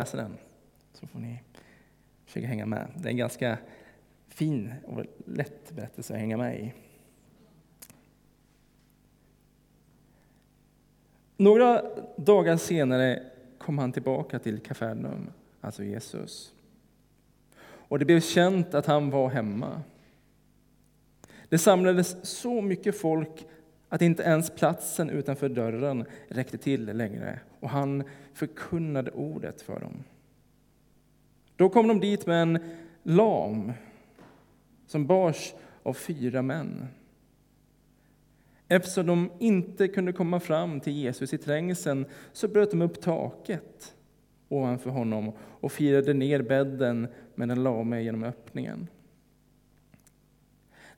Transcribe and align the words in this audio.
läsa 0.00 0.16
den, 0.16 0.36
så 0.92 1.06
får 1.06 1.18
ni 1.18 1.42
försöka 2.24 2.46
hänga 2.46 2.66
med. 2.66 2.88
Det 2.96 3.08
är 3.08 3.10
en 3.10 3.16
ganska 3.16 3.58
fin 4.28 4.74
och 4.86 5.04
lätt 5.26 5.72
berättelse 5.72 6.14
att 6.14 6.20
hänga 6.20 6.36
med 6.36 6.60
i. 6.60 6.72
Några 11.36 11.82
dagar 12.16 12.56
senare 12.56 13.22
kom 13.58 13.78
han 13.78 13.92
tillbaka 13.92 14.38
till 14.38 14.60
Kafarnaum, 14.60 15.30
alltså 15.60 15.84
Jesus. 15.84 16.52
Och 17.62 17.98
det 17.98 18.04
blev 18.04 18.20
känt 18.20 18.74
att 18.74 18.86
han 18.86 19.10
var 19.10 19.30
hemma. 19.30 19.82
Det 21.48 21.58
samlades 21.58 22.26
så 22.26 22.62
mycket 22.62 23.00
folk 23.00 23.46
att 23.88 24.02
inte 24.02 24.22
ens 24.22 24.50
platsen 24.50 25.10
utanför 25.10 25.48
dörren 25.48 26.04
räckte 26.28 26.58
till 26.58 26.96
längre 26.96 27.40
och 27.60 27.70
han 27.70 28.04
förkunnade 28.40 29.10
ordet 29.10 29.62
för 29.62 29.80
dem. 29.80 30.04
Då 31.56 31.68
kom 31.68 31.88
de 31.88 32.00
dit 32.00 32.26
med 32.26 32.42
en 32.42 32.58
lam 33.02 33.72
som 34.86 35.06
bars 35.06 35.54
av 35.82 35.94
fyra 35.94 36.42
män. 36.42 36.86
Eftersom 38.68 39.06
de 39.06 39.30
inte 39.38 39.88
kunde 39.88 40.12
komma 40.12 40.40
fram 40.40 40.80
till 40.80 40.92
Jesus 40.92 41.32
i 41.32 41.38
trängseln 41.38 42.06
så 42.32 42.48
bröt 42.48 42.70
de 42.70 42.82
upp 42.82 43.00
taket 43.00 43.94
ovanför 44.48 44.90
honom 44.90 45.32
och 45.38 45.72
firade 45.72 46.14
ner 46.14 46.42
bädden 46.42 47.08
med 47.34 47.48
den 47.48 47.62
lame 47.62 48.02
genom 48.02 48.24
öppningen. 48.24 48.86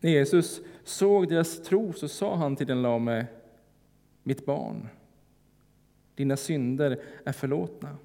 När 0.00 0.10
Jesus 0.10 0.60
såg 0.84 1.28
deras 1.28 1.62
tro 1.62 1.92
så 1.92 2.08
sa 2.08 2.36
han 2.36 2.56
till 2.56 2.66
den 2.66 2.82
lame, 2.82 3.26
mitt 4.22 4.46
barn, 4.46 4.88
dina 6.22 6.36
synder 6.36 7.00
är 7.24 7.32
förlåtna. 7.32 7.96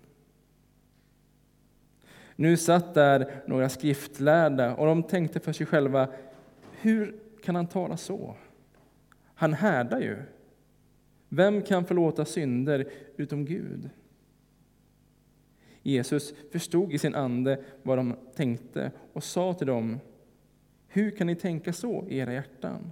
Nu 2.35 2.57
satt 2.57 2.93
där 2.93 3.43
några 3.45 3.69
skriftlärda 3.69 4.75
och 4.75 4.85
de 4.85 5.03
tänkte 5.03 5.39
för 5.39 5.53
sig 5.53 5.65
själva, 5.65 6.07
hur 6.81 7.15
kan 7.43 7.55
han 7.55 7.67
tala 7.67 7.97
så? 7.97 8.35
Han 9.33 9.53
härdar 9.53 9.99
ju. 9.99 10.17
Vem 11.29 11.61
kan 11.61 11.85
förlåta 11.85 12.25
synder 12.25 12.89
utom 13.17 13.45
Gud? 13.45 13.89
Jesus 15.81 16.33
förstod 16.51 16.93
i 16.93 16.97
sin 16.97 17.15
ande 17.15 17.63
vad 17.83 17.97
de 17.97 18.15
tänkte 18.35 18.91
och 19.13 19.23
sa 19.23 19.53
till 19.53 19.67
dem, 19.67 19.99
hur 20.87 21.11
kan 21.11 21.27
ni 21.27 21.35
tänka 21.35 21.73
så 21.73 22.05
i 22.07 22.17
era 22.17 22.33
hjärtan? 22.33 22.91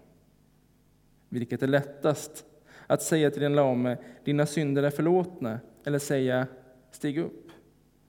Vilket 1.30 1.64
är 1.64 1.67
lättast, 1.67 2.45
att 2.88 3.02
säga 3.02 3.31
till 3.31 3.41
den 3.41 3.55
lame, 3.55 3.97
dina 4.23 4.45
synder 4.45 4.83
är 4.83 4.89
förlåtna, 4.89 5.59
eller 5.83 6.00
säga, 6.00 6.47
stig 6.92 7.17
upp, 7.17 7.52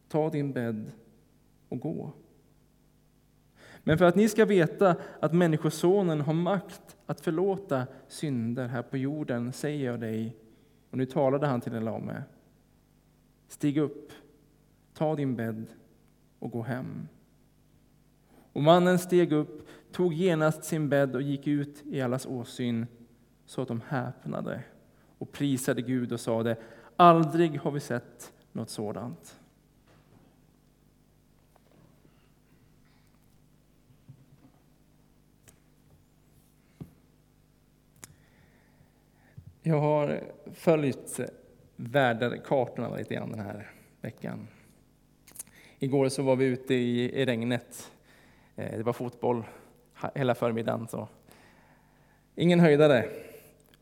ta 0.08 0.30
din 0.30 0.52
bädd 0.52 0.92
och 1.68 1.80
gå. 1.80 2.12
Men 3.78 3.98
för 3.98 4.04
att 4.04 4.16
ni 4.16 4.28
ska 4.28 4.44
veta 4.44 4.96
att 5.20 5.32
Människosonen 5.32 6.20
har 6.20 6.34
makt 6.34 6.96
att 7.06 7.20
förlåta 7.20 7.86
synder 8.08 8.66
här 8.66 8.82
på 8.82 8.96
jorden 8.96 9.52
säger 9.52 9.86
jag 9.90 10.00
dig, 10.00 10.36
och 10.90 10.98
nu 10.98 11.06
talade 11.06 11.46
han 11.46 11.60
till 11.60 11.72
den 11.72 11.84
lame, 11.84 12.22
stig 13.48 13.78
upp, 13.78 14.12
ta 14.94 15.14
din 15.14 15.36
bädd 15.36 15.66
och 16.38 16.50
gå 16.50 16.62
hem. 16.62 17.08
Och 18.52 18.62
mannen 18.62 18.98
steg 18.98 19.32
upp, 19.32 19.68
tog 19.92 20.14
genast 20.14 20.64
sin 20.64 20.88
bädd 20.88 21.14
och 21.14 21.22
gick 21.22 21.46
ut 21.46 21.82
i 21.86 22.00
allas 22.00 22.26
åsyn 22.26 22.86
så 23.46 23.62
att 23.62 23.68
de 23.68 23.80
häpnade 23.88 24.62
och 25.18 25.32
prisade 25.32 25.82
Gud 25.82 26.12
och 26.12 26.20
sade, 26.20 26.56
aldrig 26.96 27.60
har 27.60 27.70
vi 27.70 27.80
sett 27.80 28.32
något 28.52 28.70
sådant. 28.70 29.40
Jag 39.62 39.80
har 39.80 40.20
följt 40.52 41.20
väderkartorna 41.76 42.96
lite 42.96 43.14
grann 43.14 43.30
den 43.30 43.40
här 43.40 43.70
veckan. 44.00 44.48
Igår 45.78 46.08
så 46.08 46.22
var 46.22 46.36
vi 46.36 46.44
ute 46.44 46.74
i, 46.74 47.20
i 47.20 47.26
regnet. 47.26 47.92
Eh, 48.56 48.76
det 48.76 48.82
var 48.82 48.92
fotboll 48.92 49.44
hela 50.14 50.34
förmiddagen. 50.34 50.88
Så. 50.88 51.08
Ingen 52.34 52.60
höjdare 52.60 53.08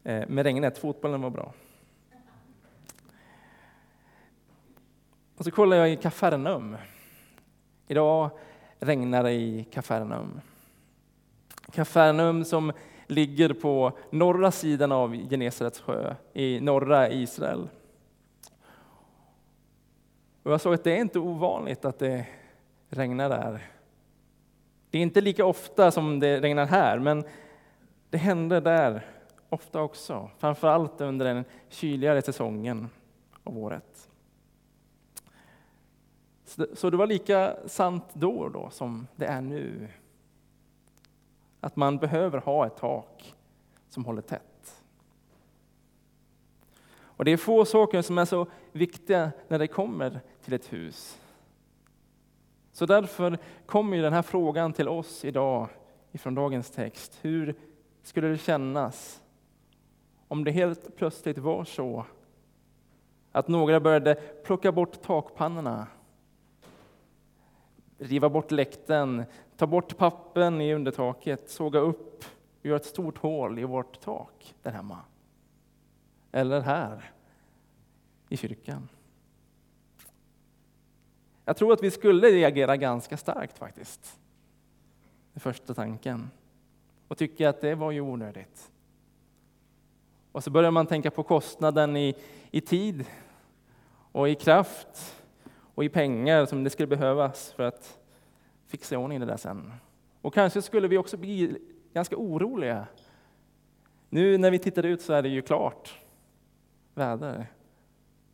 Eh, 0.06 0.28
med 0.28 0.44
regnet, 0.44 0.78
fotbollen 0.78 1.22
var 1.22 1.30
bra. 1.30 1.52
Och 5.36 5.44
så 5.44 5.50
kollar 5.50 5.76
jag 5.76 5.90
i 5.90 5.96
Kafarnaum. 5.96 6.76
Idag 7.88 8.30
regnar 8.78 9.22
det 9.22 9.32
i 9.32 9.66
Kafarnaum. 9.72 10.40
Kafarnaum 11.72 12.44
som 12.44 12.72
ligger 13.06 13.52
på 13.52 13.92
norra 14.10 14.50
sidan 14.50 14.92
av 14.92 15.16
Genesarets 15.16 15.80
sjö 15.80 16.14
i 16.32 16.60
norra 16.60 17.10
Israel. 17.10 17.68
Och 20.42 20.52
jag 20.52 20.60
såg 20.60 20.74
att 20.74 20.84
det 20.84 20.92
är 20.92 21.00
inte 21.00 21.18
ovanligt 21.18 21.84
att 21.84 21.98
det 21.98 22.26
regnar 22.88 23.28
där. 23.28 23.70
Det 24.90 24.98
är 24.98 25.02
inte 25.02 25.20
lika 25.20 25.44
ofta 25.44 25.90
som 25.90 26.20
det 26.20 26.40
regnar 26.40 26.66
här, 26.66 26.98
men 26.98 27.24
det 28.10 28.18
hände 28.18 28.60
där 28.60 29.13
ofta 29.54 29.82
också. 29.82 30.30
Framförallt 30.38 31.00
under 31.00 31.34
den 31.34 31.44
kyligare 31.68 32.22
säsongen 32.22 32.88
av 33.44 33.58
året. 33.58 34.10
Så 36.74 36.90
det 36.90 36.96
var 36.96 37.06
lika 37.06 37.56
sant 37.66 38.04
då, 38.12 38.48
då 38.48 38.70
som 38.70 39.06
det 39.16 39.26
är 39.26 39.40
nu. 39.40 39.88
Att 41.60 41.76
man 41.76 41.98
behöver 41.98 42.38
ha 42.38 42.66
ett 42.66 42.76
tak 42.76 43.34
som 43.88 44.04
håller 44.04 44.22
tätt. 44.22 44.82
Och 47.16 47.24
det 47.24 47.30
är 47.30 47.36
få 47.36 47.64
saker 47.64 48.02
som 48.02 48.18
är 48.18 48.24
så 48.24 48.46
viktiga 48.72 49.30
när 49.48 49.58
det 49.58 49.66
kommer 49.66 50.20
till 50.44 50.52
ett 50.54 50.72
hus. 50.72 51.20
Så 52.72 52.86
därför 52.86 53.38
kommer 53.66 54.02
den 54.02 54.12
här 54.12 54.22
frågan 54.22 54.72
till 54.72 54.88
oss 54.88 55.24
idag 55.24 55.68
ifrån 56.12 56.34
dagens 56.34 56.70
text. 56.70 57.18
Hur 57.22 57.54
skulle 58.02 58.28
det 58.28 58.38
kännas 58.38 59.22
om 60.34 60.44
det 60.44 60.50
helt 60.50 60.96
plötsligt 60.96 61.38
var 61.38 61.64
så 61.64 62.06
att 63.32 63.48
några 63.48 63.80
började 63.80 64.14
plocka 64.44 64.72
bort 64.72 65.02
takpannorna, 65.02 65.86
riva 67.98 68.28
bort 68.28 68.50
läkten, 68.50 69.24
ta 69.56 69.66
bort 69.66 69.96
pappen 69.96 70.60
i 70.60 70.74
undertaket, 70.74 71.50
såga 71.50 71.78
upp 71.78 72.24
och 72.60 72.66
göra 72.66 72.76
ett 72.76 72.84
stort 72.84 73.18
hål 73.18 73.58
i 73.58 73.64
vårt 73.64 74.00
tak 74.00 74.54
där 74.62 74.70
hemma. 74.70 74.98
Eller 76.32 76.60
här 76.60 77.12
i 78.28 78.36
kyrkan. 78.36 78.88
Jag 81.44 81.56
tror 81.56 81.72
att 81.72 81.82
vi 81.82 81.90
skulle 81.90 82.28
reagera 82.28 82.76
ganska 82.76 83.16
starkt 83.16 83.58
faktiskt. 83.58 84.20
Den 85.32 85.40
första 85.40 85.74
tanken. 85.74 86.30
Och 87.08 87.18
tycka 87.18 87.48
att 87.48 87.60
det 87.60 87.74
var 87.74 87.90
ju 87.90 88.00
onödigt. 88.00 88.70
Och 90.34 90.44
så 90.44 90.50
börjar 90.50 90.70
man 90.70 90.86
tänka 90.86 91.10
på 91.10 91.22
kostnaden 91.22 91.96
i, 91.96 92.14
i 92.50 92.60
tid 92.60 93.04
och 94.12 94.28
i 94.28 94.34
kraft 94.34 95.24
och 95.74 95.84
i 95.84 95.88
pengar 95.88 96.46
som 96.46 96.64
det 96.64 96.70
skulle 96.70 96.86
behövas 96.86 97.52
för 97.52 97.62
att 97.62 97.98
fixa 98.66 98.94
i 98.94 98.98
ordning 98.98 99.20
det 99.20 99.26
där 99.26 99.36
sen. 99.36 99.72
Och 100.20 100.34
kanske 100.34 100.62
skulle 100.62 100.88
vi 100.88 100.98
också 100.98 101.16
bli 101.16 101.58
ganska 101.92 102.16
oroliga. 102.16 102.86
Nu 104.10 104.38
när 104.38 104.50
vi 104.50 104.58
tittar 104.58 104.82
ut 104.82 105.02
så 105.02 105.12
är 105.12 105.22
det 105.22 105.28
ju 105.28 105.42
klart 105.42 105.98
väder. 106.94 107.46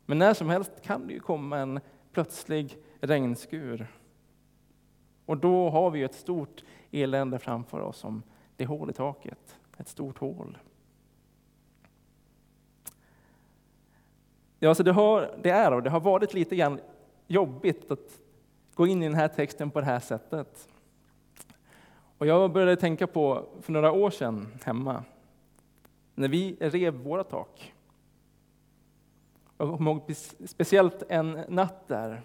Men 0.05 0.17
när 0.17 0.33
som 0.33 0.49
helst 0.49 0.71
kan 0.83 1.07
det 1.07 1.13
ju 1.13 1.19
komma 1.19 1.57
en 1.57 1.79
plötslig 2.11 2.77
regnskur. 2.99 3.87
Och 5.25 5.37
då 5.37 5.69
har 5.69 5.91
vi 5.91 6.03
ett 6.03 6.15
stort 6.15 6.63
elände 6.91 7.39
framför 7.39 7.79
oss 7.79 7.97
som 7.97 8.23
det 8.55 8.65
hål 8.65 8.89
i 8.89 8.93
taket, 8.93 9.57
ett 9.77 9.87
stort 9.87 10.17
hål. 10.17 10.57
Ja, 14.63 14.75
så 14.75 14.83
det, 14.83 14.91
har, 14.91 15.35
det 15.41 15.49
är 15.49 15.73
och 15.73 15.83
det 15.83 15.89
har 15.89 15.99
varit 15.99 16.33
lite 16.33 16.55
grann 16.55 16.79
jobbigt 17.27 17.91
att 17.91 18.19
gå 18.73 18.87
in 18.87 19.03
i 19.03 19.05
den 19.05 19.15
här 19.15 19.27
texten 19.27 19.71
på 19.71 19.79
det 19.79 19.85
här 19.85 19.99
sättet. 19.99 20.69
Och 22.17 22.27
jag 22.27 22.51
började 22.51 22.75
tänka 22.75 23.07
på 23.07 23.45
för 23.61 23.73
några 23.73 23.91
år 23.91 24.09
sedan 24.09 24.47
hemma, 24.63 25.03
när 26.15 26.27
vi 26.27 26.57
rev 26.59 26.93
våra 26.93 27.23
tak. 27.23 27.73
Jag 29.57 29.77
kommer 29.77 29.91
ihåg 29.91 30.15
speciellt 30.45 31.03
en 31.09 31.39
natt 31.49 31.87
där. 31.87 32.21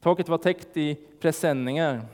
Taket 0.00 0.28
var 0.28 0.38
täckt 0.38 0.76
i 0.76 0.94
presenningar 1.20 2.06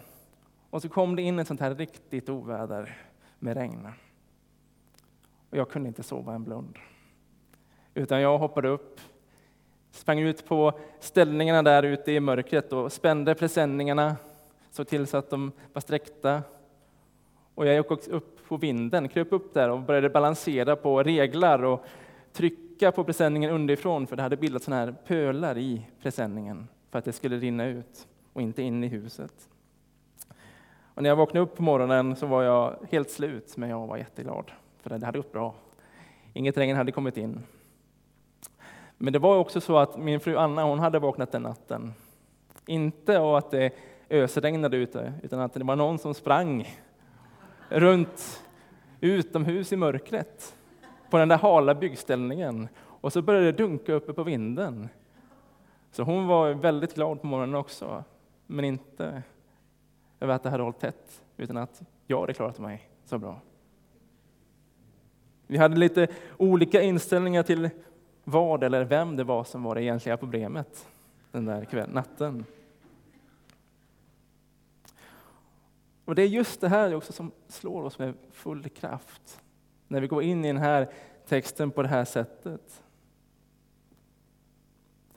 och 0.71 0.83
så 0.83 0.89
kom 0.89 1.17
det 1.17 1.23
in 1.23 1.39
ett 1.39 1.49
sånt 1.49 1.61
här 1.61 1.75
riktigt 1.75 2.29
oväder 2.29 2.97
med 3.39 3.57
regn. 3.57 3.89
Och 5.51 5.57
jag 5.57 5.71
kunde 5.71 5.89
inte 5.89 6.03
sova 6.03 6.35
en 6.35 6.45
blund. 6.45 6.79
Utan 7.95 8.21
jag 8.21 8.39
hoppade 8.39 8.69
upp, 8.69 9.01
Sprang 9.95 10.21
ut 10.21 10.47
på 10.49 10.73
ställningarna 11.01 11.63
där 11.63 11.83
ute 11.83 12.13
i 12.13 12.21
mörkret 12.21 12.73
och 12.73 12.93
spände 12.93 13.35
presenningarna, 13.35 14.17
såg 14.71 14.89
till 14.89 15.07
så 15.07 15.17
att 15.17 15.31
de 15.31 15.53
var 15.73 15.81
sträckta. 15.81 16.43
Och 17.55 17.67
jag 17.67 17.77
gick 17.77 18.09
upp 18.09 18.49
på 18.49 18.57
vinden, 18.57 19.09
kröp 19.09 19.33
upp 19.33 19.55
där 19.55 19.69
och 19.71 19.81
började 19.81 20.11
balansera 20.11 20.77
på 20.77 21.03
reglar 21.03 21.65
och 21.65 21.85
trycka 22.33 22.93
på 22.93 23.05
presenningen 23.05 23.51
underifrån, 23.51 24.07
för 24.07 24.17
det 24.17 24.23
hade 24.23 24.37
bildats 24.37 24.65
sådana 24.65 24.85
här 24.85 24.95
pölar 25.07 25.59
i 25.59 25.87
presenningen 26.03 26.69
för 26.91 26.99
att 26.99 27.05
det 27.05 27.13
skulle 27.13 27.37
rinna 27.37 27.67
ut 27.67 28.09
och 28.33 28.43
inte 28.43 28.63
in 28.63 28.85
i 28.85 28.89
huset. 28.89 29.49
Och 30.95 31.03
när 31.03 31.11
jag 31.11 31.17
vaknade 31.17 31.45
upp 31.45 31.57
på 31.57 31.63
morgonen 31.63 32.17
så 32.17 32.27
var 32.27 32.43
jag 32.43 32.77
helt 32.91 33.11
slut, 33.11 33.57
men 33.57 33.71
jag 33.71 33.87
var 33.87 33.97
jätteglad, 33.97 34.53
för 34.81 34.91
det 34.91 35.07
hade 35.07 35.19
gått 35.19 35.33
bra. 35.33 35.55
Inget 36.33 36.59
regn 36.59 36.77
hade 36.77 36.93
kommit 36.93 37.17
in. 37.17 37.41
Men 39.05 39.13
det 39.13 39.19
var 39.19 39.37
också 39.37 39.61
så 39.61 39.79
att 39.79 39.97
min 39.97 40.21
fru 40.21 40.37
Anna 40.37 40.65
hon 40.65 40.79
hade 40.79 40.99
vaknat 40.99 41.33
den 41.33 41.43
natten. 41.43 41.95
Inte 42.67 43.19
av 43.19 43.37
att 43.37 43.51
det 43.51 43.73
ösregnade 44.11 44.77
ute, 44.77 45.13
utan 45.23 45.41
att 45.41 45.55
det 45.55 45.65
var 45.65 45.77
någon 45.77 45.99
som 45.99 46.15
sprang 46.15 46.79
runt 47.69 48.45
utomhus 49.01 49.73
i 49.73 49.77
mörkret 49.77 50.57
på 51.11 51.19
den 51.19 51.29
där 51.29 51.37
hala 51.37 51.75
byggställningen. 51.75 52.69
Och 52.77 53.13
så 53.13 53.23
började 53.23 53.47
det 53.47 53.53
dunka 53.53 53.93
uppe 53.93 54.13
på 54.13 54.23
vinden. 54.23 54.89
Så 55.91 56.03
hon 56.03 56.27
var 56.27 56.51
väldigt 56.51 56.95
glad 56.95 57.21
på 57.21 57.27
morgonen 57.27 57.55
också, 57.55 58.05
men 58.47 58.65
inte 58.65 59.23
över 60.21 60.35
att 60.35 60.43
det 60.43 60.51
hade 60.51 60.63
hållit 60.63 60.81
tätt, 60.81 61.23
utan 61.37 61.57
att 61.57 61.83
jag 62.07 62.21
hade 62.21 62.35
klarat 62.35 62.59
mig 62.59 62.89
så 63.05 63.19
bra. 63.19 63.41
Vi 65.47 65.57
hade 65.57 65.77
lite 65.77 66.09
olika 66.37 66.83
inställningar 66.83 67.43
till 67.43 67.71
vad 68.25 68.65
eller 68.65 68.85
vem 68.85 69.17
det 69.17 69.25
var 69.25 69.45
som 69.45 69.63
var 69.63 69.75
det 69.75 69.83
egentliga 69.83 70.17
problemet 70.17 70.89
den 71.33 71.45
där 71.45 71.65
kväll, 71.65 71.91
natten. 71.91 72.45
Och 76.05 76.15
det 76.15 76.23
är 76.23 76.27
just 76.27 76.61
det 76.61 76.69
här 76.69 76.95
också 76.95 77.13
som 77.13 77.31
slår 77.49 77.83
oss 77.83 77.99
med 77.99 78.15
full 78.33 78.69
kraft 78.69 79.41
när 79.89 80.01
vi 80.01 80.07
går 80.07 80.23
in 80.23 80.45
i 80.45 80.49
den 80.49 80.63
här 80.63 80.89
texten 81.29 81.71
på 81.71 81.83
det 81.83 81.89
här 81.89 82.05
sättet. 82.05 82.83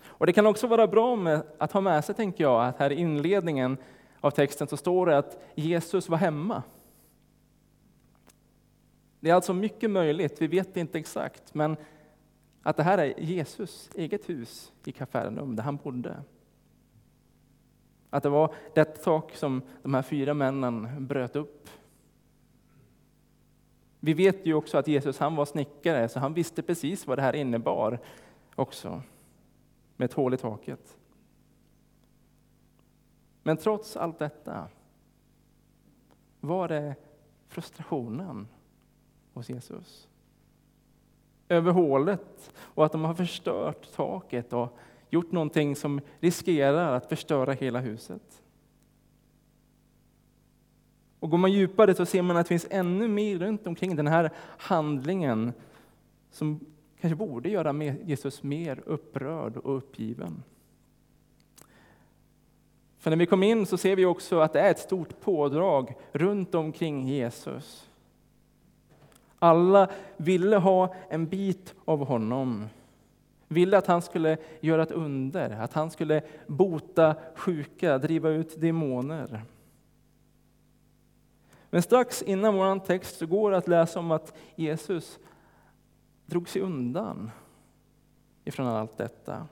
Och 0.06 0.26
Det 0.26 0.34
kan 0.34 0.46
också 0.46 0.68
vara 0.68 0.88
bra 0.88 1.16
med 1.16 1.44
att 1.58 1.72
ha 1.72 1.82
med 1.82 2.06
sig, 2.06 2.16
tänker 2.16 2.44
jag, 2.44 2.66
att 2.66 2.78
här 2.78 2.92
i 2.92 2.96
inledningen 2.96 3.78
av 4.20 4.32
texten 4.32 4.68
så 4.68 4.78
står 4.78 5.06
det 5.06 5.18
att 5.18 5.42
Jesus 5.56 6.10
var 6.10 6.18
hemma. 6.18 6.64
Det 9.20 9.30
är 9.30 9.34
alltså 9.34 9.54
mycket 9.54 9.90
möjligt, 9.90 10.42
vi 10.42 10.48
vet 10.48 10.78
inte 10.78 10.98
exakt, 10.98 11.54
men 11.54 11.78
att 12.68 12.78
det 12.78 12.84
här 12.84 12.98
är 12.98 13.20
Jesus 13.20 13.90
eget 13.96 14.30
hus 14.30 14.72
i 14.86 14.92
Kafarnaum, 14.92 15.56
där 15.56 15.64
han 15.64 15.78
bodde. 15.78 16.24
Att 18.10 18.24
det 18.24 18.30
var 18.30 18.56
det 18.76 18.86
tak 18.86 19.36
som 19.36 19.62
de 19.82 19.94
här 19.94 20.02
fyra 20.02 20.34
männen 20.34 21.08
bröt 21.08 21.36
upp. 21.36 21.70
Vi 24.00 24.14
vet 24.14 24.46
ju 24.46 24.54
också 24.54 24.78
att 24.78 24.88
Jesus 24.88 25.20
han 25.20 25.36
var 25.36 25.46
snickare, 25.46 26.10
så 26.10 26.20
han 26.20 26.34
visste 26.34 26.62
precis 26.62 27.08
vad 27.08 27.18
det 27.18 27.22
här 27.22 27.36
innebar 27.36 28.00
också, 28.56 29.02
med 29.96 30.06
ett 30.06 30.14
hål 30.14 30.34
i 30.34 30.38
taket. 30.38 30.98
Men 33.44 33.58
trots 33.58 33.98
allt 33.98 34.20
detta 34.20 34.68
var 36.40 36.68
det 36.68 36.96
frustrationen 37.48 38.48
hos 39.34 39.50
Jesus 39.50 40.08
över 41.50 41.72
hålet 41.72 42.54
och 42.58 42.86
att 42.86 42.92
de 42.92 43.06
har 43.06 43.14
förstört 43.14 43.94
taket 43.96 44.54
och 44.54 44.78
gjort 45.10 45.32
någonting 45.32 45.76
som 45.76 46.02
riskerar 46.20 46.96
att 46.96 47.10
förstöra 47.10 47.54
hela 47.54 47.80
huset. 47.80 48.42
Och 51.20 51.30
går 51.30 51.38
man 51.38 51.52
djupare 51.52 51.96
så 51.96 52.06
ser 52.06 52.22
man 52.22 52.38
att 52.38 52.46
det 52.46 52.50
finns 52.50 52.68
ännu 52.70 53.08
mer 53.08 53.38
runt 53.40 53.68
omkring 53.68 53.96
den 53.96 54.08
här 54.08 54.32
handlingen 54.58 55.54
som 56.32 56.60
kanske 57.02 57.16
borde 57.16 57.50
göra 57.50 57.84
Jesus 57.84 58.44
mer 58.44 58.84
upprörd 58.86 59.58
och 59.58 59.78
uppgiven. 59.78 60.44
För 62.98 63.10
när 63.10 63.18
vi 63.18 63.26
kommer 63.26 63.48
in 63.48 63.66
så 63.66 63.78
ser 63.78 63.96
vi 63.96 64.06
också 64.06 64.40
att 64.40 64.54
det 64.54 64.60
är 64.60 64.72
ett 64.72 64.80
stort 64.80 65.20
pådrag 65.22 65.96
runt 66.12 66.56
omkring 66.56 67.08
Jesus. 67.08 67.87
Alla 69.40 69.90
ville 70.18 70.58
ha 70.58 70.94
en 71.10 71.28
bit 71.28 71.76
av 71.86 72.06
honom. 72.06 72.66
Ville 73.48 73.78
att 73.78 73.88
han 73.88 74.02
skulle 74.02 74.38
göra 74.60 74.84
ett 74.84 74.92
under, 74.92 75.50
att 75.50 75.74
han 75.74 75.92
skulle 75.92 76.22
bota 76.48 77.16
sjuka, 77.36 77.98
driva 77.98 78.30
ut 78.30 78.62
demoner. 78.62 79.42
Men 81.70 81.82
strax 81.82 82.22
innan 82.22 82.56
vår 82.56 82.80
text 82.80 83.18
så 83.18 83.26
går 83.26 83.52
det 83.52 83.58
att 83.58 83.68
läsa 83.68 84.00
om 84.00 84.12
att 84.12 84.34
Jesus 84.56 85.20
drog 86.26 86.50
sig 86.50 86.62
undan 86.62 87.32
ifrån 88.44 88.68
allt 88.68 88.98
detta. 88.98 89.48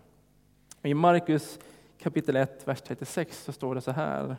I 0.81 0.93
Markus 0.93 1.59
kapitel 1.99 2.35
1, 2.35 2.67
vers 2.67 2.81
36 2.81 3.43
så 3.43 3.51
står 3.51 3.75
det 3.75 3.81
så 3.81 3.91
här. 3.91 4.37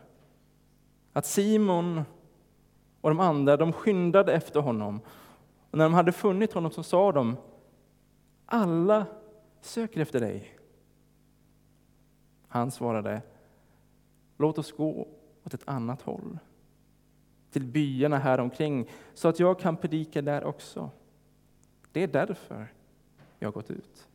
Att 1.12 1.26
Simon 1.26 2.02
och 3.00 3.10
de 3.10 3.20
andra 3.20 3.56
de 3.56 3.72
skyndade 3.72 4.32
efter 4.32 4.60
honom. 4.60 5.00
Och 5.70 5.78
när 5.78 5.84
de 5.84 5.94
hade 5.94 6.12
funnit 6.12 6.52
honom 6.52 6.70
så 6.70 6.82
sa 6.82 7.12
de, 7.12 7.36
alla 8.46 9.06
söker 9.60 10.00
efter 10.00 10.20
dig. 10.20 10.58
Han 12.48 12.70
svarade, 12.70 13.22
låt 14.36 14.58
oss 14.58 14.72
gå 14.72 15.08
åt 15.44 15.54
ett 15.54 15.68
annat 15.68 16.02
håll, 16.02 16.38
till 17.50 17.64
byarna 17.64 18.18
här 18.18 18.40
omkring, 18.40 18.90
så 19.14 19.28
att 19.28 19.40
jag 19.40 19.58
kan 19.60 19.76
predika 19.76 20.22
där 20.22 20.44
också. 20.44 20.90
Det 21.92 22.02
är 22.02 22.08
därför 22.08 22.72
jag 23.38 23.48
har 23.48 23.52
gått 23.52 23.70
ut. 23.70 24.08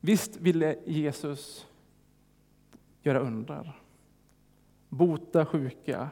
Visst 0.00 0.36
ville 0.36 0.78
Jesus 0.86 1.66
göra 3.02 3.20
undrar 3.20 3.80
bota 4.92 5.46
sjuka, 5.46 6.10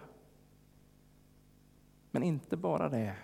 men 2.11 2.23
inte 2.23 2.57
bara 2.57 2.89
det. 2.89 3.15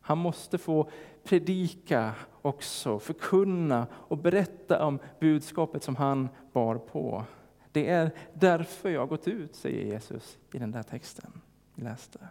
Han 0.00 0.18
måste 0.18 0.58
få 0.58 0.90
predika 1.24 2.14
också, 2.42 2.98
förkunna 2.98 3.86
och 3.92 4.18
berätta 4.18 4.86
om 4.86 4.98
budskapet 5.20 5.82
som 5.82 5.96
han 5.96 6.28
bar 6.52 6.76
på. 6.76 7.24
Det 7.72 7.88
är 7.88 8.10
därför 8.34 8.90
jag 8.90 9.00
har 9.00 9.06
gått 9.06 9.28
ut, 9.28 9.54
säger 9.54 9.86
Jesus 9.86 10.38
i 10.52 10.58
den 10.58 10.70
där 10.70 10.82
texten 10.82 11.40
vi 11.74 11.82
läste. 11.82 12.28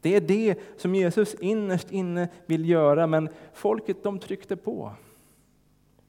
Det 0.00 0.16
är 0.16 0.20
det 0.20 0.58
som 0.76 0.94
Jesus 0.94 1.34
innerst 1.34 1.90
inne 1.90 2.28
vill 2.46 2.68
göra, 2.68 3.06
men 3.06 3.28
folket 3.52 4.02
de 4.02 4.18
tryckte 4.18 4.56
på 4.56 4.92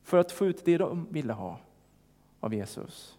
för 0.04 0.18
att 0.18 0.32
få 0.32 0.46
ut 0.46 0.66
det 0.66 0.78
de 0.78 1.08
ville 1.10 1.34
ha 1.34 1.60
av 2.40 2.54
Jesus. 2.54 3.18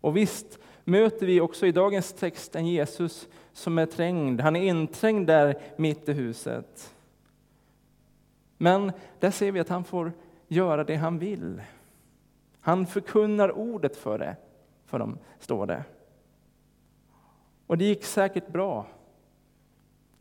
Och 0.00 0.16
visst 0.16 0.58
möter 0.84 1.26
vi 1.26 1.40
också 1.40 1.66
i 1.66 1.72
dagens 1.72 2.12
text 2.12 2.56
en 2.56 2.66
Jesus 2.66 3.28
som 3.52 3.78
är 3.78 3.86
trängd. 3.86 4.40
Han 4.40 4.56
är 4.56 4.62
inträngd 4.62 5.26
där 5.26 5.60
mitt 5.76 6.08
i 6.08 6.12
huset. 6.12 6.94
Men 8.56 8.92
där 9.18 9.30
ser 9.30 9.52
vi 9.52 9.60
att 9.60 9.68
han 9.68 9.84
får 9.84 10.12
göra 10.48 10.84
det 10.84 10.96
han 10.96 11.18
vill. 11.18 11.62
Han 12.60 12.86
förkunnar 12.86 13.58
ordet 13.58 13.96
för 13.96 14.18
det, 14.18 14.36
för 14.86 14.98
dem, 14.98 15.18
står 15.38 15.66
det. 15.66 15.84
Och 17.66 17.78
det 17.78 17.84
gick 17.84 18.04
säkert 18.04 18.48
bra. 18.48 18.86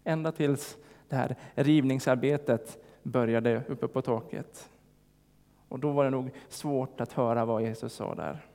Ända 0.03 0.31
tills 0.31 0.77
det 1.09 1.15
här 1.15 1.35
rivningsarbetet 1.55 2.83
började 3.03 3.63
uppe 3.67 3.87
på 3.87 4.01
taket. 4.01 4.69
Och 5.67 5.79
då 5.79 5.91
var 5.91 6.03
det 6.03 6.09
nog 6.09 6.29
svårt 6.49 7.01
att 7.01 7.13
höra 7.13 7.45
vad 7.45 7.61
Jesus 7.61 7.93
sa 7.93 8.15
där. 8.15 8.45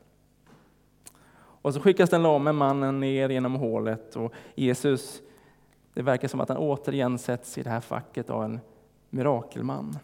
Och 1.62 1.74
så 1.74 1.80
skickas 1.80 2.10
den 2.10 2.22
lame 2.22 2.52
mannen 2.52 3.00
ner 3.00 3.28
genom 3.28 3.54
hålet 3.54 4.16
och 4.16 4.32
Jesus, 4.54 5.22
det 5.94 6.02
verkar 6.02 6.28
som 6.28 6.40
att 6.40 6.48
han 6.48 6.58
återigen 6.58 7.18
sätts 7.18 7.58
i 7.58 7.62
det 7.62 7.70
här 7.70 7.80
facket 7.80 8.30
av 8.30 8.44
en 8.44 8.60
mirakelman. 9.10 9.98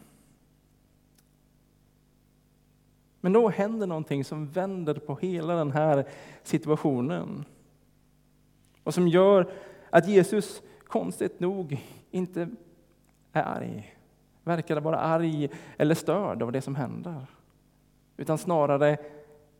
Men 3.20 3.32
då 3.32 3.48
händer 3.48 3.86
någonting 3.86 4.24
som 4.24 4.46
vänder 4.46 4.94
på 4.94 5.16
hela 5.16 5.54
den 5.54 5.72
här 5.72 6.04
situationen. 6.42 7.44
Och 8.82 8.94
som 8.94 9.08
gör 9.08 9.52
att 9.90 10.08
Jesus 10.08 10.62
konstigt 10.86 11.40
nog 11.40 11.80
inte 12.10 12.48
är 13.32 13.42
arg. 13.42 13.96
Verkar 14.44 14.80
vara 14.80 14.98
arg 14.98 15.50
eller 15.76 15.94
störd 15.94 16.42
av 16.42 16.52
det 16.52 16.60
som 16.60 16.74
händer. 16.74 17.26
Utan 18.16 18.38
snarare 18.38 18.98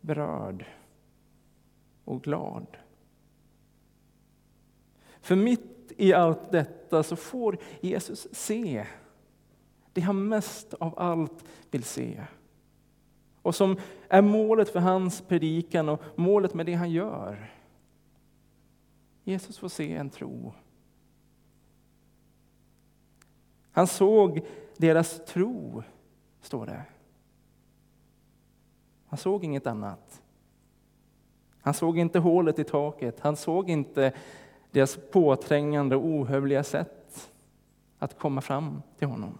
berörd 0.01 0.65
och 2.09 2.23
glad. 2.23 2.77
För 5.21 5.35
mitt 5.35 5.91
i 5.97 6.13
allt 6.13 6.51
detta 6.51 7.03
så 7.03 7.15
får 7.15 7.57
Jesus 7.81 8.27
se 8.31 8.85
det 9.93 10.01
han 10.01 10.27
mest 10.27 10.73
av 10.73 10.99
allt 10.99 11.45
vill 11.71 11.83
se. 11.83 12.23
Och 13.41 13.55
som 13.55 13.77
är 14.07 14.21
målet 14.21 14.69
för 14.69 14.79
hans 14.79 15.21
predikan 15.21 15.89
och 15.89 16.01
målet 16.15 16.53
med 16.53 16.65
det 16.65 16.73
han 16.73 16.91
gör. 16.91 17.53
Jesus 19.23 19.57
får 19.57 19.69
se 19.69 19.95
en 19.95 20.09
tro. 20.09 20.53
Han 23.71 23.87
såg 23.87 24.45
deras 24.77 25.25
tro, 25.25 25.83
står 26.41 26.65
det. 26.65 26.85
Han 29.05 29.17
såg 29.17 29.43
inget 29.43 29.67
annat. 29.67 30.21
Han 31.69 31.73
såg 31.73 31.97
inte 31.97 32.19
hålet 32.19 32.59
i 32.59 32.63
taket, 32.63 33.19
han 33.19 33.35
såg 33.35 33.69
inte 33.69 34.13
deras 34.71 34.99
påträngande 35.11 35.95
och 35.95 36.05
ohövliga 36.05 36.63
sätt 36.63 37.31
att 37.99 38.19
komma 38.19 38.41
fram 38.41 38.81
till 38.97 39.07
honom. 39.07 39.37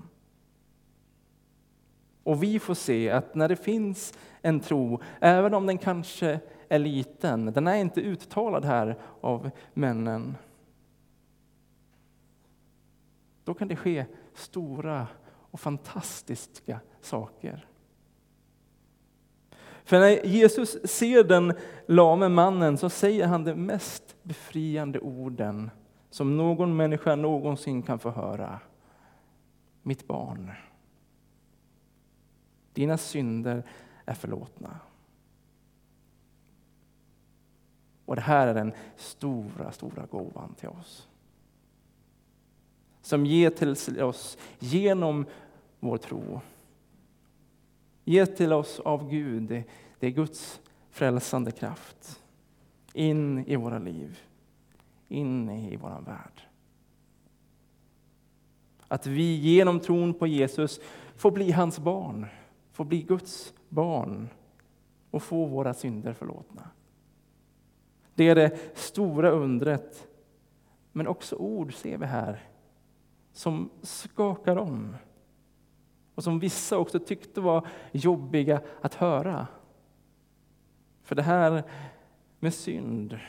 Och 2.23 2.43
vi 2.43 2.59
får 2.59 2.73
se 2.73 3.09
att 3.09 3.35
när 3.35 3.49
det 3.49 3.55
finns 3.55 4.13
en 4.41 4.59
tro, 4.59 4.99
även 5.19 5.53
om 5.53 5.65
den 5.65 5.77
kanske 5.77 6.39
är 6.67 6.79
liten, 6.79 7.45
den 7.45 7.67
är 7.67 7.75
inte 7.75 8.01
uttalad 8.01 8.65
här 8.65 8.97
av 9.21 9.49
männen, 9.73 10.35
då 13.43 13.53
kan 13.53 13.67
det 13.67 13.75
ske 13.75 14.05
stora 14.33 15.07
och 15.27 15.59
fantastiska 15.59 16.79
saker. 17.01 17.68
För 19.89 19.99
när 19.99 20.25
Jesus 20.25 20.77
ser 20.83 21.23
den 21.23 21.53
lame 21.85 22.29
mannen 22.29 22.77
så 22.77 22.89
säger 22.89 23.27
han 23.27 23.43
de 23.43 23.53
mest 23.53 24.15
befriande 24.23 24.99
orden 24.99 25.71
som 26.09 26.37
någon 26.37 26.75
människa 26.75 27.15
någonsin 27.15 27.81
kan 27.81 27.99
få 27.99 28.09
höra. 28.09 28.59
Mitt 29.83 30.07
barn, 30.07 30.51
dina 32.73 32.97
synder 32.97 33.63
är 34.05 34.13
förlåtna. 34.13 34.79
Och 38.05 38.15
det 38.15 38.21
här 38.21 38.47
är 38.47 38.53
den 38.53 38.73
stora, 38.95 39.71
stora 39.71 40.05
gåvan 40.05 40.53
till 40.53 40.69
oss. 40.69 41.07
Som 43.01 43.25
ger 43.25 43.49
till 43.49 44.01
oss 44.01 44.37
genom 44.59 45.25
vår 45.79 45.97
tro. 45.97 46.41
Ge 48.09 48.25
till 48.25 48.53
oss 48.53 48.79
av 48.79 49.09
Gud, 49.09 49.63
det 49.99 50.07
är 50.07 50.11
Guds 50.11 50.61
frälsande 50.89 51.51
kraft. 51.51 52.21
In 52.93 53.45
i 53.47 53.55
våra 53.55 53.79
liv, 53.79 54.19
in 55.07 55.49
i 55.49 55.75
vår 55.75 56.01
värld. 56.05 56.41
Att 58.87 59.07
vi 59.07 59.35
genom 59.35 59.79
tron 59.79 60.13
på 60.13 60.27
Jesus 60.27 60.79
får 61.15 61.31
bli 61.31 61.51
hans 61.51 61.79
barn, 61.79 62.25
får 62.71 62.85
bli 62.85 63.01
Guds 63.01 63.53
barn 63.69 64.29
och 65.11 65.23
få 65.23 65.45
våra 65.45 65.73
synder 65.73 66.13
förlåtna. 66.13 66.69
Det 68.15 68.29
är 68.29 68.35
det 68.35 68.77
stora 68.77 69.29
undret. 69.29 70.07
Men 70.91 71.07
också 71.07 71.35
ord 71.35 71.73
ser 71.73 71.97
vi 71.97 72.05
här 72.05 72.43
som 73.33 73.69
skakar 73.81 74.55
om 74.55 74.95
och 76.19 76.23
som 76.23 76.39
vissa 76.39 76.77
också 76.77 76.99
tyckte 76.99 77.41
var 77.41 77.67
jobbiga 77.91 78.61
att 78.81 78.93
höra. 78.93 79.47
För 81.03 81.15
det 81.15 81.21
här 81.21 81.63
med 82.39 82.53
synd, 82.53 83.19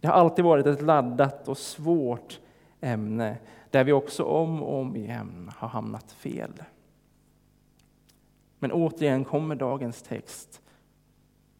det 0.00 0.06
har 0.06 0.14
alltid 0.14 0.44
varit 0.44 0.66
ett 0.66 0.82
laddat 0.82 1.48
och 1.48 1.58
svårt 1.58 2.40
ämne 2.80 3.38
där 3.70 3.84
vi 3.84 3.92
också 3.92 4.24
om 4.24 4.62
och 4.62 4.80
om 4.80 4.96
igen 4.96 5.50
har 5.56 5.68
hamnat 5.68 6.12
fel. 6.12 6.62
Men 8.58 8.72
återigen 8.72 9.24
kommer 9.24 9.54
dagens 9.54 10.02
text 10.02 10.62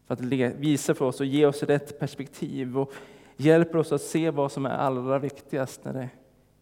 för 0.05 0.13
att 0.13 0.21
visa 0.21 0.95
för 0.95 1.05
oss 1.05 1.19
och 1.19 1.25
ge 1.25 1.45
oss 1.45 1.63
rätt 1.63 1.99
perspektiv 1.99 2.79
och 2.79 2.93
hjälper 3.37 3.77
oss 3.77 3.91
att 3.91 4.01
se 4.01 4.31
vad 4.31 4.51
som 4.51 4.65
är 4.65 4.69
allra 4.69 5.19
viktigast 5.19 5.85
när 5.85 5.93
det 5.93 6.09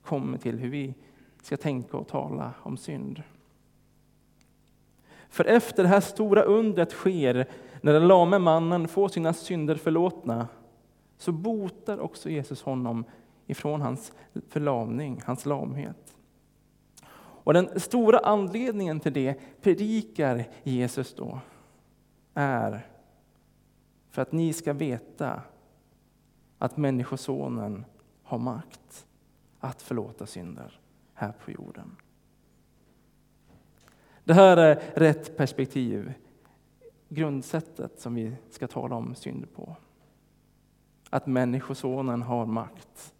kommer 0.01 0.37
till 0.37 0.59
hur 0.59 0.69
vi 0.69 0.93
ska 1.41 1.57
tänka 1.57 1.97
och 1.97 2.07
tala 2.07 2.53
om 2.63 2.77
synd. 2.77 3.23
För 5.29 5.45
efter 5.45 5.83
det 5.83 5.89
här 5.89 5.99
stora 5.99 6.41
undret 6.41 6.91
sker, 6.91 7.45
när 7.81 7.93
den 7.93 8.07
lame 8.07 8.39
mannen 8.39 8.87
får 8.87 9.09
sina 9.09 9.33
synder 9.33 9.75
förlåtna, 9.75 10.47
så 11.17 11.31
botar 11.31 11.99
också 11.99 12.29
Jesus 12.29 12.61
honom 12.61 13.03
ifrån 13.47 13.81
hans 13.81 14.13
förlamning, 14.49 15.21
hans 15.25 15.45
lamhet. 15.45 16.15
Och 17.47 17.53
den 17.53 17.79
stora 17.79 18.19
anledningen 18.19 18.99
till 18.99 19.13
det 19.13 19.35
predikar 19.61 20.45
Jesus 20.63 21.15
då, 21.15 21.39
är 22.33 22.87
för 24.09 24.21
att 24.21 24.31
ni 24.31 24.53
ska 24.53 24.73
veta 24.73 25.41
att 26.57 26.77
Människosonen 26.77 27.85
har 28.23 28.37
makt 28.37 29.07
att 29.59 29.81
förlåta 29.81 30.25
synder 30.25 30.79
här 31.17 31.31
på 31.45 31.51
jorden. 31.51 31.95
Det 34.23 34.33
här 34.33 34.57
är 34.57 34.81
rätt 34.95 35.37
perspektiv, 35.37 36.13
grundsättet 37.09 37.99
som 37.99 38.15
vi 38.15 38.35
ska 38.49 38.67
tala 38.67 38.95
om 38.95 39.15
synd 39.15 39.53
på. 39.55 39.75
Att 41.09 41.27
Människosonen 41.27 42.21
har 42.21 42.45
makt 42.45 43.13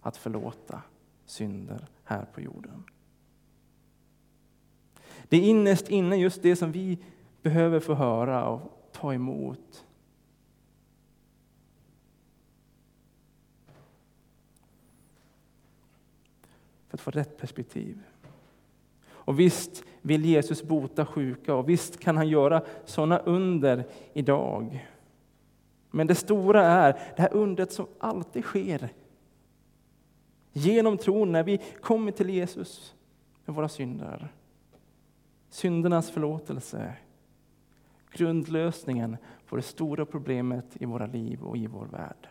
att 0.00 0.16
förlåta 0.16 0.82
synder 1.26 1.86
här 2.04 2.24
på 2.34 2.40
jorden. 2.40 2.84
Det 5.28 5.36
är 5.36 5.42
innerst 5.42 5.88
inne 5.88 6.16
just 6.16 6.42
det 6.42 6.56
som 6.56 6.72
vi 6.72 6.98
behöver 7.42 7.80
få 7.80 7.94
höra 7.94 8.48
och 8.48 8.90
ta 8.92 9.14
emot 9.14 9.84
för 16.88 16.96
att 16.96 17.00
få 17.00 17.10
rätt 17.10 17.36
perspektiv. 17.36 17.98
Och 19.08 19.40
visst 19.40 19.84
vill 20.02 20.24
Jesus 20.24 20.62
bota 20.62 21.06
sjuka 21.06 21.54
och 21.54 21.68
visst 21.68 22.00
kan 22.00 22.16
han 22.16 22.28
göra 22.28 22.62
sådana 22.84 23.18
under 23.18 23.84
idag. 24.12 24.88
Men 25.90 26.06
det 26.06 26.14
stora 26.14 26.64
är 26.64 26.92
det 27.16 27.22
här 27.22 27.34
undret 27.34 27.72
som 27.72 27.86
alltid 27.98 28.44
sker 28.44 28.88
genom 30.52 30.98
tron 30.98 31.32
när 31.32 31.42
vi 31.42 31.60
kommer 31.80 32.12
till 32.12 32.30
Jesus 32.30 32.94
med 33.44 33.56
våra 33.56 33.68
synder. 33.68 34.28
Syndernas 35.50 36.10
förlåtelse, 36.10 36.94
grundlösningen 38.12 39.16
på 39.46 39.56
det 39.56 39.62
stora 39.62 40.06
problemet 40.06 40.66
i 40.80 40.84
våra 40.84 41.06
liv 41.06 41.42
och 41.42 41.56
i 41.56 41.66
vår 41.66 41.86
värld. 41.86 42.28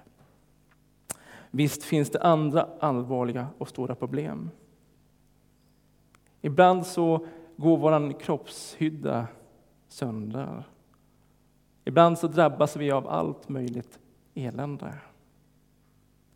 Visst 1.57 1.83
finns 1.83 2.09
det 2.09 2.21
andra 2.21 2.69
allvarliga 2.79 3.47
och 3.57 3.67
stora 3.67 3.95
problem. 3.95 4.49
Ibland 6.41 6.87
så 6.87 7.25
går 7.55 7.77
vår 7.77 8.19
kroppshydda 8.19 9.27
sönder. 9.87 10.63
Ibland 11.85 12.17
så 12.17 12.27
drabbas 12.27 12.75
vi 12.75 12.91
av 12.91 13.07
allt 13.07 13.49
möjligt 13.49 13.99
elände. 14.33 14.93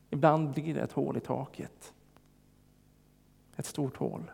Ibland 0.10 0.52
blir 0.52 0.74
det 0.74 0.82
ett 0.82 0.92
hål 0.92 1.18
i 1.18 1.20
taket. 1.20 1.94
Ett 3.56 3.66
stort 3.66 3.98
hål. 3.98 4.32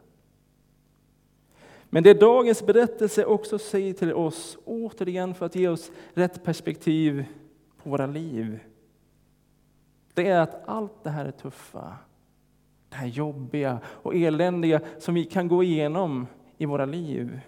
Men 1.90 2.04
det 2.04 2.14
dagens 2.14 2.66
berättelse 2.66 3.26
också 3.26 3.60
säger 3.60 3.94
till 3.94 4.14
oss, 4.14 4.58
återigen 4.66 5.34
för 5.34 5.46
att 5.46 5.56
ge 5.56 5.68
oss 5.68 5.92
rätt 6.14 6.44
perspektiv 6.44 7.26
på 7.84 7.90
våra 7.90 8.06
liv, 8.06 8.60
det 10.18 10.28
är 10.28 10.40
att 10.40 10.68
allt 10.68 11.04
det 11.04 11.10
här 11.10 11.26
är 11.26 11.32
tuffa, 11.32 11.98
det 12.90 12.96
här 12.96 13.08
jobbiga 13.08 13.80
och 13.86 14.16
eländiga 14.16 14.82
som 15.00 15.16
vi 15.16 15.26
kan 15.26 15.48
gå 15.48 15.64
igenom 15.64 16.28
i 16.58 16.66
våra 16.66 16.86
liv. 16.86 17.42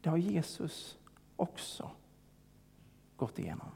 Det 0.00 0.10
har 0.10 0.16
Jesus 0.16 0.98
också 1.36 1.90
gått 3.16 3.38
igenom. 3.38 3.70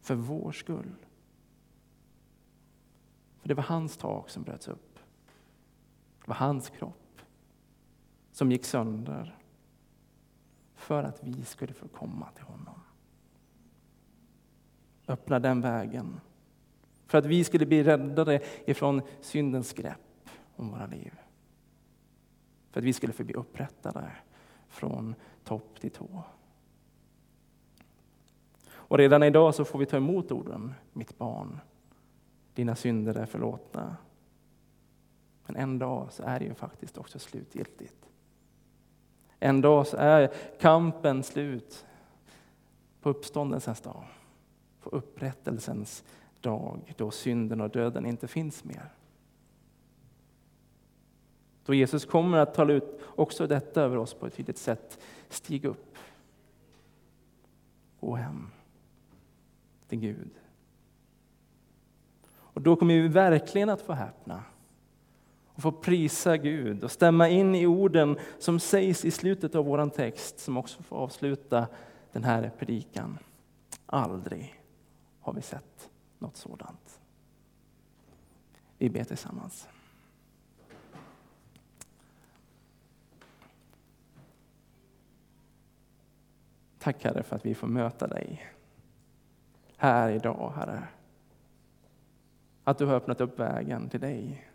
För 0.00 0.14
vår 0.14 0.52
skull. 0.52 0.94
För 3.40 3.48
det 3.48 3.54
var 3.54 3.64
hans 3.64 3.96
tak 3.96 4.30
som 4.30 4.42
bröts 4.42 4.68
upp. 4.68 4.98
Det 6.20 6.28
var 6.28 6.36
hans 6.36 6.70
kropp 6.70 7.20
som 8.32 8.52
gick 8.52 8.64
sönder 8.64 9.38
för 10.74 11.02
att 11.02 11.24
vi 11.24 11.44
skulle 11.44 11.72
få 11.72 11.88
komma 11.88 12.28
till 12.34 12.44
honom. 12.44 12.67
Öppna 15.08 15.38
den 15.38 15.60
vägen. 15.60 16.20
För 17.06 17.18
att 17.18 17.26
vi 17.26 17.44
skulle 17.44 17.66
bli 17.66 17.82
räddade 17.82 18.40
ifrån 18.66 19.02
syndens 19.20 19.72
grepp 19.72 20.30
om 20.56 20.70
våra 20.70 20.86
liv. 20.86 21.14
För 22.70 22.80
att 22.80 22.84
vi 22.84 22.92
skulle 22.92 23.12
få 23.12 23.24
bli 23.24 23.34
upprättade 23.34 24.10
från 24.68 25.14
topp 25.44 25.80
till 25.80 25.90
tå. 25.90 26.22
Och 28.70 28.98
redan 28.98 29.22
idag 29.22 29.54
så 29.54 29.64
får 29.64 29.78
vi 29.78 29.86
ta 29.86 29.96
emot 29.96 30.32
orden, 30.32 30.74
mitt 30.92 31.18
barn, 31.18 31.60
dina 32.54 32.74
synder 32.74 33.14
är 33.14 33.26
förlåtna. 33.26 33.96
Men 35.46 35.56
en 35.56 35.78
dag 35.78 36.12
så 36.12 36.22
är 36.22 36.38
det 36.38 36.44
ju 36.44 36.54
faktiskt 36.54 36.98
också 36.98 37.18
slutgiltigt. 37.18 38.08
En 39.40 39.60
dag 39.60 39.86
så 39.86 39.96
är 39.96 40.32
kampen 40.60 41.22
slut 41.22 41.86
på 43.00 43.10
uppståndelsens 43.10 43.80
dag, 43.80 44.04
på 44.88 44.96
upprättelsens 44.96 46.04
dag 46.40 46.94
då 46.96 47.10
synden 47.10 47.60
och 47.60 47.70
döden 47.70 48.06
inte 48.06 48.28
finns 48.28 48.64
mer. 48.64 48.92
Då 51.64 51.74
Jesus 51.74 52.04
kommer 52.04 52.38
att 52.38 52.54
tala 52.54 52.72
ut 52.72 53.00
också 53.04 53.46
detta 53.46 53.82
över 53.82 53.96
oss 53.96 54.14
på 54.14 54.26
ett 54.26 54.34
tydligt 54.34 54.58
sätt. 54.58 54.98
Stig 55.28 55.64
upp. 55.64 55.96
Gå 58.00 58.14
hem 58.14 58.50
till 59.88 59.98
Gud. 59.98 60.30
Och 62.30 62.62
då 62.62 62.76
kommer 62.76 62.94
vi 62.94 63.08
verkligen 63.08 63.68
att 63.68 63.82
få 63.82 63.92
häpna 63.92 64.42
och 65.46 65.62
få 65.62 65.72
prisa 65.72 66.36
Gud 66.36 66.84
och 66.84 66.90
stämma 66.90 67.28
in 67.28 67.54
i 67.54 67.66
orden 67.66 68.18
som 68.38 68.60
sägs 68.60 69.04
i 69.04 69.10
slutet 69.10 69.54
av 69.54 69.64
vår 69.64 69.88
text 69.88 70.38
som 70.38 70.56
också 70.56 70.82
får 70.82 70.96
avsluta 70.96 71.66
den 72.12 72.24
här 72.24 72.50
predikan. 72.58 73.18
Aldrig 73.86 74.57
har 75.28 75.34
vi 75.34 75.42
sett 75.42 75.90
något 76.18 76.36
sådant. 76.36 77.00
Vi 78.78 78.90
ber 78.90 79.04
tillsammans. 79.04 79.68
Tack 86.78 87.04
Herre 87.04 87.22
för 87.22 87.36
att 87.36 87.46
vi 87.46 87.54
får 87.54 87.66
möta 87.66 88.06
dig 88.06 88.52
här 89.76 90.10
idag, 90.10 90.52
Herre. 90.56 90.88
Att 92.64 92.78
du 92.78 92.86
har 92.86 92.94
öppnat 92.94 93.20
upp 93.20 93.38
vägen 93.38 93.88
till 93.88 94.00
dig. 94.00 94.48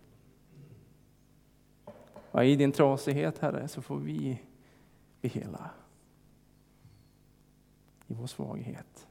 Och 2.31 2.45
I 2.45 2.55
din 2.55 2.71
trasighet, 2.71 3.39
Herre, 3.39 3.67
så 3.67 3.81
får 3.81 3.97
vi 3.97 4.41
bli 5.21 5.29
hela. 5.29 5.71
I 8.07 8.13
vår 8.13 8.27
svaghet 8.27 9.07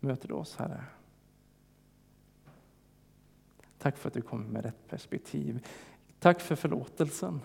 möter 0.00 0.28
du 0.28 0.34
oss, 0.34 0.56
Herre. 0.56 0.84
Tack 3.78 3.96
för 3.96 4.08
att 4.08 4.14
du 4.14 4.22
kommer 4.22 4.46
med 4.46 4.64
rätt 4.64 4.88
perspektiv. 4.88 5.66
Tack 6.18 6.40
för 6.40 6.56
förlåtelsen. 6.56 7.40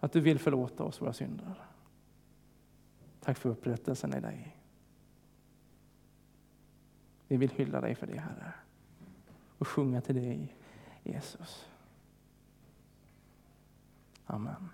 Att 0.00 0.12
du 0.12 0.20
vill 0.20 0.38
förlåta 0.38 0.84
oss 0.84 1.00
våra 1.00 1.12
synder. 1.12 1.54
Tack 3.20 3.38
för 3.38 3.48
upprättelsen 3.48 4.14
i 4.14 4.20
dig. 4.20 4.56
Vi 7.28 7.36
vill 7.36 7.50
hylla 7.50 7.80
dig 7.80 7.94
för 7.94 8.06
det, 8.06 8.20
Herre. 8.20 8.54
Och 9.58 9.68
sjunga 9.68 10.00
till 10.00 10.14
dig, 10.14 10.56
Jesus. 11.02 11.66
Amen. 14.26 14.68